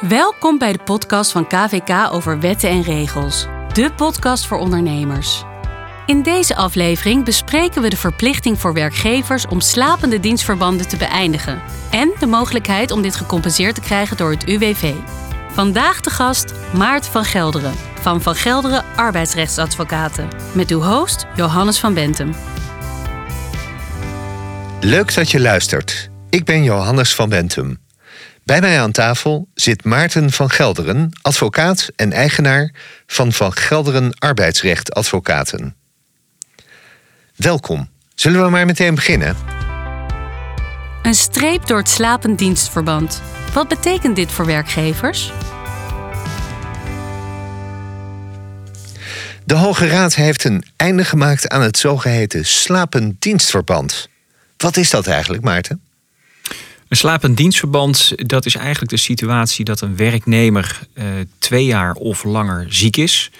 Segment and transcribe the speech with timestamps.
[0.00, 3.46] Welkom bij de podcast van KVK over wetten en regels.
[3.72, 5.44] De podcast voor ondernemers.
[6.06, 12.12] In deze aflevering bespreken we de verplichting voor werkgevers om slapende dienstverbanden te beëindigen en
[12.18, 14.94] de mogelijkheid om dit gecompenseerd te krijgen door het UWV.
[15.52, 21.94] Vandaag de gast Maart van Gelderen van Van Gelderen Arbeidsrechtsadvocaten met uw host Johannes van
[21.94, 22.34] Bentum.
[24.80, 26.10] Leuk dat je luistert.
[26.30, 27.84] Ik ben Johannes van Bentum.
[28.46, 32.72] Bij mij aan tafel zit Maarten van Gelderen, advocaat en eigenaar
[33.06, 35.76] van Van Gelderen Arbeidsrecht Advocaten.
[37.36, 37.88] Welkom.
[38.14, 39.36] Zullen we maar meteen beginnen?
[41.02, 43.22] Een streep door het slapend dienstverband.
[43.52, 45.32] Wat betekent dit voor werkgevers?
[49.44, 54.08] De Hoge Raad heeft een einde gemaakt aan het zogeheten slapend dienstverband.
[54.56, 55.85] Wat is dat eigenlijk, Maarten?
[56.88, 61.04] Een slapend dienstverband, dat is eigenlijk de situatie dat een werknemer eh,
[61.38, 63.30] twee jaar of langer ziek is.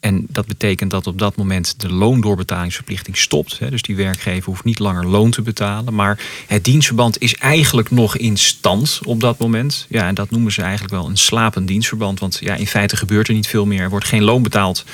[0.00, 3.58] En dat betekent dat op dat moment de loondoorbetalingsverplichting stopt.
[3.70, 5.94] Dus die werkgever hoeft niet langer loon te betalen.
[5.94, 9.86] Maar het dienstverband is eigenlijk nog in stand op dat moment.
[9.88, 12.20] Ja, en dat noemen ze eigenlijk wel een slapend dienstverband.
[12.20, 13.80] Want ja, in feite gebeurt er niet veel meer.
[13.80, 14.84] Er wordt geen loon betaald.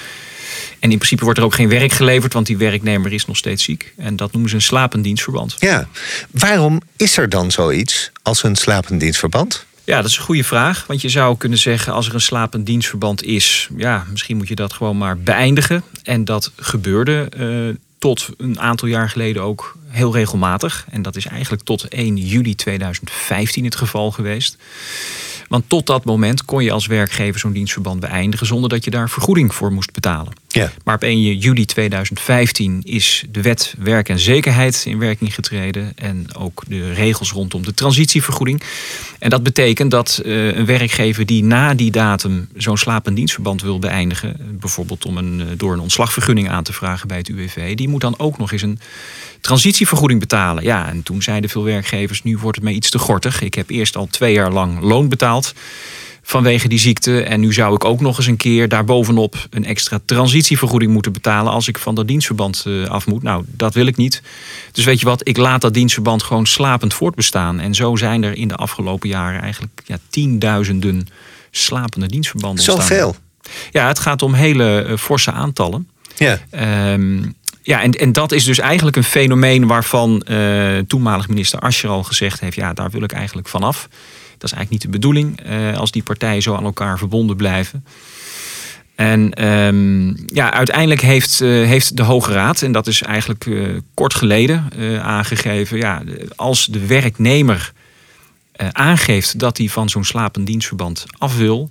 [0.79, 3.65] En in principe wordt er ook geen werk geleverd, want die werknemer is nog steeds
[3.65, 3.93] ziek.
[3.97, 5.57] En dat noemen ze een slapend dienstverband.
[5.59, 5.89] Ja,
[6.31, 9.67] waarom is er dan zoiets als een slapend dienstverband?
[9.85, 10.85] Ja, dat is een goede vraag.
[10.87, 14.55] Want je zou kunnen zeggen, als er een slapend dienstverband is, ja, misschien moet je
[14.55, 15.83] dat gewoon maar beëindigen.
[16.03, 20.87] En dat gebeurde uh, tot een aantal jaar geleden ook heel regelmatig.
[20.91, 24.57] En dat is eigenlijk tot 1 juli 2015 het geval geweest.
[25.49, 29.11] Want tot dat moment kon je als werkgever zo'n dienstverband beëindigen zonder dat je daar
[29.11, 30.33] vergoeding voor moest betalen.
[30.57, 30.73] Ja.
[30.85, 35.93] Maar op 1 juli 2015 is de wet werk en zekerheid in werking getreden.
[35.97, 38.63] En ook de regels rondom de transitievergoeding.
[39.19, 43.79] En dat betekent dat uh, een werkgever die na die datum zo'n slapend dienstverband wil
[43.79, 44.37] beëindigen.
[44.61, 47.75] Bijvoorbeeld om een, uh, door een ontslagvergunning aan te vragen bij het UWV.
[47.75, 48.79] Die moet dan ook nog eens een
[49.41, 50.63] transitievergoeding betalen.
[50.63, 53.41] Ja, en toen zeiden veel werkgevers, nu wordt het mij iets te gortig.
[53.41, 55.55] Ik heb eerst al twee jaar lang loon betaald
[56.29, 57.23] vanwege die ziekte.
[57.23, 61.53] En nu zou ik ook nog eens een keer daarbovenop een extra transitievergoeding moeten betalen
[61.53, 63.23] als ik van dat dienstverband eh, af moet.
[63.23, 64.23] Nou, dat wil ik niet.
[64.73, 67.61] Dus weet je wat, ik laat dat dienstverband gewoon slapend voortbestaan.
[67.61, 71.09] En zo zijn er in de afgelopen jaren eigenlijk ja, tienduizenden
[71.51, 72.87] slapende dienstverbanden ontstaan.
[72.87, 73.17] Zoveel?
[73.71, 75.89] Ja, het gaat om hele uh, forse aantallen.
[76.17, 76.39] Ja.
[76.93, 81.91] Um, ja, en, en dat is dus eigenlijk een fenomeen waarvan uh, toenmalig minister Ascher
[81.91, 83.89] al gezegd heeft: ja, daar wil ik eigenlijk vanaf.
[84.39, 87.85] Dat is eigenlijk niet de bedoeling uh, als die partijen zo aan elkaar verbonden blijven.
[88.95, 93.49] En um, ja, uiteindelijk heeft, uh, heeft de Hoge Raad, en dat is eigenlijk
[93.95, 94.71] kort geleden
[95.03, 96.03] aangegeven, ja,
[96.37, 97.73] als de werknemer
[98.73, 101.71] aangeeft dat hij van zo'n slapend dienstverband af wil,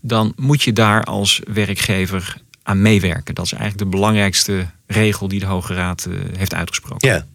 [0.00, 3.34] dan moet je daar als werkgever aan meewerken.
[3.34, 7.08] Dat is eigenlijk de belangrijkste regel die de Hoge Raad uh, heeft uitgesproken.
[7.08, 7.26] Ja.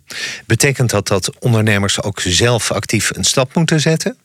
[0.46, 4.18] Betekent dat dat ondernemers ook zelf actief een stap moeten zetten?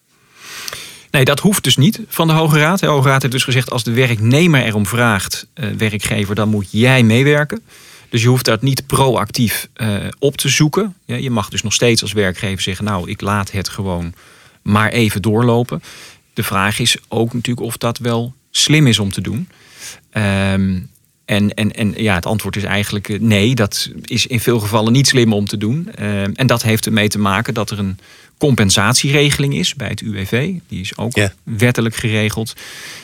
[1.10, 2.80] Nee, dat hoeft dus niet van de Hoge Raad.
[2.80, 6.68] De Hoge Raad heeft dus gezegd: als de werknemer erom vraagt, uh, werkgever, dan moet
[6.70, 7.62] jij meewerken.
[8.08, 10.94] Dus je hoeft dat niet proactief uh, op te zoeken.
[11.04, 14.14] Ja, je mag dus nog steeds als werkgever zeggen: Nou, ik laat het gewoon
[14.62, 15.82] maar even doorlopen.
[16.34, 19.48] De vraag is ook natuurlijk of dat wel slim is om te doen.
[20.12, 20.90] Um,
[21.26, 24.92] en, en, en ja, het antwoord is eigenlijk eh, nee, dat is in veel gevallen
[24.92, 25.88] niet slim om te doen.
[25.98, 27.98] Uh, en dat heeft ermee te maken dat er een
[28.38, 30.52] compensatieregeling is bij het UWV.
[30.68, 32.54] Die is ook wettelijk geregeld.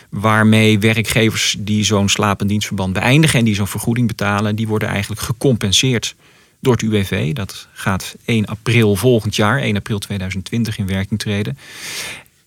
[0.08, 5.20] Waarmee werkgevers die zo'n slapend dienstverband beëindigen en die zo'n vergoeding betalen, die worden eigenlijk
[5.20, 6.14] gecompenseerd
[6.60, 7.32] door het UWV.
[7.32, 11.58] Dat gaat 1 april volgend jaar, 1 april 2020 in werking treden.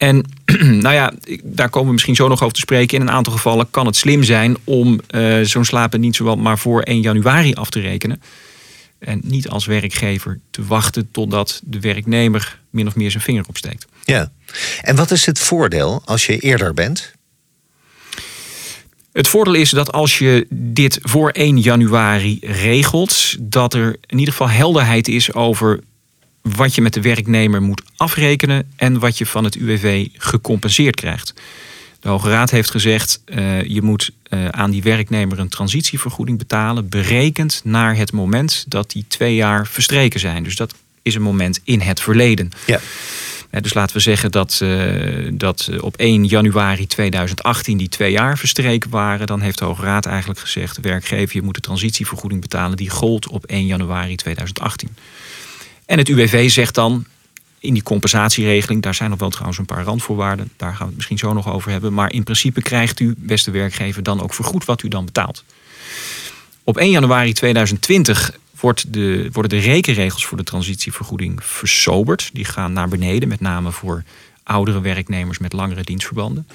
[0.05, 0.23] En
[0.85, 2.97] nou ja, daar komen we misschien zo nog over te spreken.
[2.97, 6.57] In een aantal gevallen kan het slim zijn om uh, zo'n slapen niet zowel maar
[6.57, 8.21] voor 1 januari af te rekenen.
[8.99, 13.85] En niet als werkgever te wachten totdat de werknemer min of meer zijn vinger opsteekt.
[14.03, 14.31] Ja,
[14.81, 17.13] en wat is het voordeel als je eerder bent?
[19.11, 24.33] Het voordeel is dat als je dit voor 1 januari regelt, dat er in ieder
[24.33, 25.79] geval helderheid is over
[26.53, 31.33] wat je met de werknemer moet afrekenen en wat je van het UWV gecompenseerd krijgt.
[31.99, 36.89] De Hoge Raad heeft gezegd, uh, je moet uh, aan die werknemer een transitievergoeding betalen,
[36.89, 40.43] berekend naar het moment dat die twee jaar verstreken zijn.
[40.43, 42.51] Dus dat is een moment in het verleden.
[42.65, 42.79] Ja.
[43.51, 44.61] Uh, dus laten we zeggen dat,
[45.33, 49.27] dat op 1 januari 2018 die twee jaar verstreken waren.
[49.27, 53.27] Dan heeft de Hoge Raad eigenlijk gezegd, werkgever, je moet de transitievergoeding betalen die gold
[53.27, 54.89] op 1 januari 2018.
[55.85, 57.05] En het UWV zegt dan,
[57.59, 60.49] in die compensatieregeling, daar zijn nog wel trouwens een paar randvoorwaarden.
[60.57, 61.93] Daar gaan we het misschien zo nog over hebben.
[61.93, 65.43] Maar in principe krijgt u, beste werkgever, dan ook vergoed wat u dan betaalt.
[66.63, 72.29] Op 1 januari 2020 wordt de, worden de rekenregels voor de transitievergoeding versoberd.
[72.33, 74.03] Die gaan naar beneden, met name voor
[74.43, 76.47] oudere werknemers met langere dienstverbanden.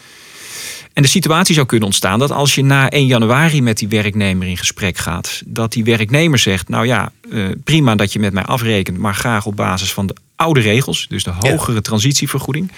[0.92, 4.48] En de situatie zou kunnen ontstaan dat als je na 1 januari met die werknemer
[4.48, 8.44] in gesprek gaat, dat die werknemer zegt: Nou ja, eh, prima dat je met mij
[8.44, 12.72] afrekent, maar graag op basis van de oude regels, dus de hogere transitievergoeding.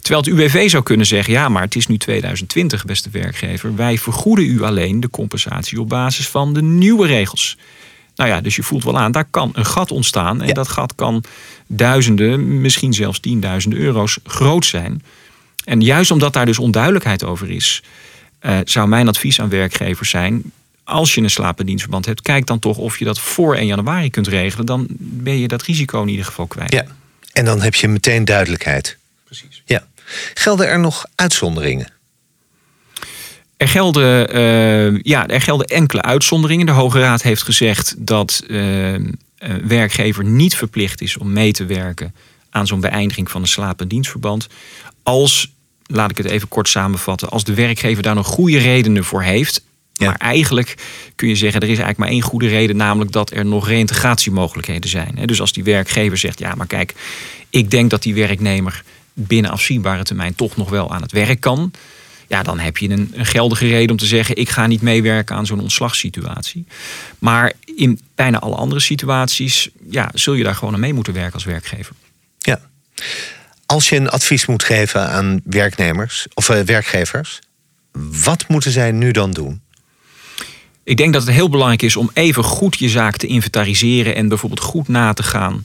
[0.00, 3.76] Terwijl het UWV zou kunnen zeggen: ja, maar het is nu 2020, beste werkgever.
[3.76, 7.56] Wij vergoeden u alleen de compensatie op basis van de nieuwe regels.
[8.16, 10.42] Nou ja, dus je voelt wel aan, daar kan een gat ontstaan.
[10.42, 11.24] En dat gat kan
[11.66, 15.02] duizenden, misschien zelfs tienduizenden euro's groot zijn.
[15.66, 17.82] En juist omdat daar dus onduidelijkheid over is,
[18.42, 20.42] uh, zou mijn advies aan werkgevers zijn.
[20.84, 24.26] Als je een slapendienstverband hebt, kijk dan toch of je dat voor 1 januari kunt
[24.26, 24.66] regelen.
[24.66, 26.72] Dan ben je dat risico in ieder geval kwijt.
[26.72, 26.84] Ja,
[27.32, 28.96] en dan heb je meteen duidelijkheid.
[29.24, 29.62] Precies.
[29.64, 29.86] Ja.
[30.34, 31.92] Gelden er nog uitzonderingen?
[33.56, 36.66] Er gelden, uh, ja, er gelden enkele uitzonderingen.
[36.66, 39.18] De Hoge Raad heeft gezegd dat uh, een
[39.68, 42.14] werkgever niet verplicht is om mee te werken
[42.50, 44.46] aan zo'n beëindiging van een slapend dienstverband.
[45.02, 45.52] Als,
[45.86, 49.64] laat ik het even kort samenvatten, als de werkgever daar nog goede redenen voor heeft.
[49.98, 50.74] Maar eigenlijk
[51.14, 54.90] kun je zeggen, er is eigenlijk maar één goede reden, namelijk dat er nog reïntegratiemogelijkheden
[54.90, 55.18] zijn.
[55.24, 56.94] Dus als die werkgever zegt, ja, maar kijk,
[57.50, 61.72] ik denk dat die werknemer binnen afzienbare termijn toch nog wel aan het werk kan
[62.28, 65.36] ja, dan heb je een, een, geldige reden om te zeggen: ik ga niet meewerken
[65.36, 66.66] aan zo'n ontslagssituatie.
[67.18, 71.34] Maar in bijna alle andere situaties ja, zul je daar gewoon aan mee moeten werken
[71.34, 71.94] als werkgever.
[72.38, 72.60] Ja.
[73.66, 77.38] Als je een advies moet geven aan werknemers of uh, werkgevers,
[78.22, 79.60] wat moeten zij nu dan doen?
[80.84, 84.28] Ik denk dat het heel belangrijk is om even goed je zaak te inventariseren en
[84.28, 85.60] bijvoorbeeld goed na te gaan.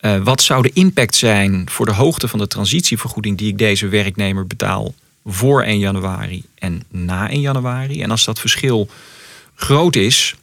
[0.00, 3.88] Uh, wat zou de impact zijn voor de hoogte van de transitievergoeding die ik deze
[3.88, 4.94] werknemer betaal
[5.24, 8.02] voor 1 januari en na 1 januari.
[8.02, 8.88] En als dat verschil
[9.54, 10.34] groot is,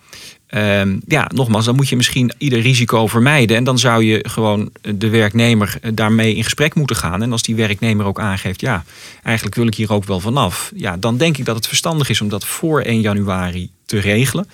[0.52, 3.58] uh, ja, nogmaals, dan moet je misschien ieder risico vermijden.
[3.58, 7.22] En dan zou je gewoon de werknemer daarmee in gesprek moeten gaan.
[7.22, 8.84] En als die werknemer ook aangeeft, ja,
[9.24, 10.72] eigenlijk wil ik hier ook wel vanaf.
[10.76, 14.48] Ja, dan denk ik dat het verstandig is om dat voor 1 januari te regelen.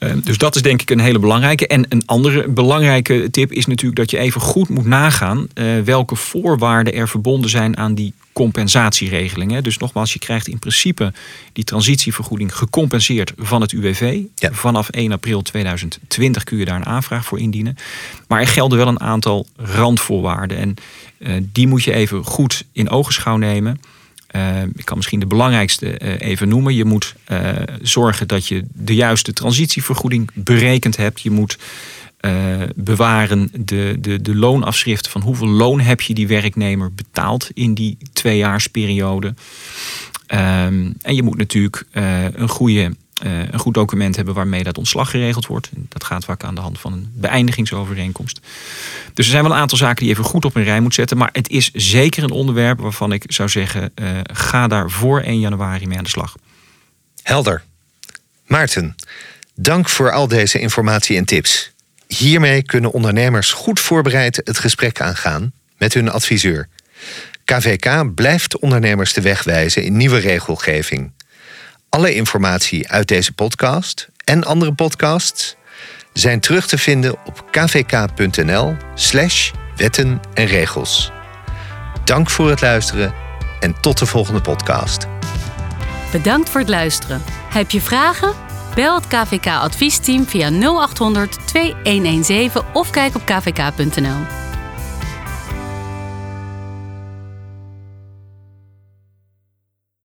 [0.00, 1.66] Ehm, dus dat is denk ik een hele belangrijke.
[1.66, 6.16] En een andere belangrijke tip is natuurlijk dat je even goed moet nagaan uh, welke
[6.16, 9.62] voorwaarden er verbonden zijn aan die compensatieregelingen.
[9.62, 11.12] Dus nogmaals, je krijgt in principe
[11.52, 14.20] die transitievergoeding gecompenseerd van het UWV.
[14.36, 17.76] Vanaf 1 april 2020 kun je daar een aanvraag voor indienen.
[18.28, 20.56] Maar er gelden wel een aantal randvoorwaarden.
[20.56, 20.74] En
[21.18, 23.80] uh, die moet je even goed in ogenschouw nemen.
[24.36, 26.74] Uh, ik kan misschien de belangrijkste uh, even noemen.
[26.74, 27.50] Je moet uh,
[27.82, 31.20] zorgen dat je de juiste transitievergoeding berekend hebt.
[31.20, 31.58] Je moet
[32.74, 37.98] bewaren de, de, de loonafschriften van hoeveel loon heb je die werknemer betaald in die
[38.12, 39.26] tweejaarsperiode.
[39.26, 41.84] Um, en je moet natuurlijk
[42.32, 45.70] een goede een goed document hebben waarmee dat ontslag geregeld wordt.
[45.74, 48.40] Dat gaat vaak aan de hand van een beëindigingsovereenkomst.
[49.14, 50.94] Dus er zijn wel een aantal zaken die je even goed op een rij moet
[50.94, 51.16] zetten.
[51.16, 55.40] Maar het is zeker een onderwerp waarvan ik zou zeggen: uh, ga daar voor 1
[55.40, 56.36] januari mee aan de slag.
[57.22, 57.62] Helder.
[58.46, 58.94] Maarten,
[59.54, 61.72] dank voor al deze informatie en tips.
[62.06, 66.68] Hiermee kunnen ondernemers goed voorbereid het gesprek aangaan met hun adviseur.
[67.44, 71.12] KVK blijft ondernemers de weg wijzen in nieuwe regelgeving.
[71.90, 75.56] Alle informatie uit deze podcast en andere podcasts
[76.12, 81.10] zijn terug te vinden op kvk.nl/slash wetten en regels.
[82.04, 83.14] Dank voor het luisteren
[83.60, 85.06] en tot de volgende podcast.
[86.12, 87.22] Bedankt voor het luisteren.
[87.52, 88.34] Heb je vragen?
[88.74, 94.39] Bel het KVK adviesteam via 0800 2117 of kijk op kvk.nl.